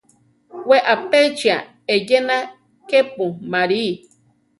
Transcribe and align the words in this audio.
We 0.69 0.77
apéchia 0.93 1.57
eyéna 1.93 2.37
kepu 2.89 3.25
marí. 3.51 3.83